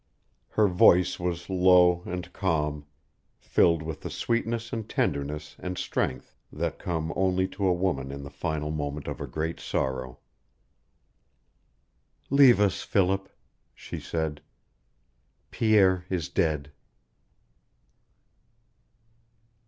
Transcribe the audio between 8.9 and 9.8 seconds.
of a great